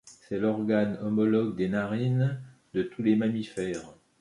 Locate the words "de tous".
2.73-3.03